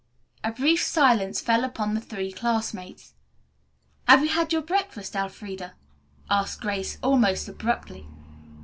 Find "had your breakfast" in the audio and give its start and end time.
4.29-5.15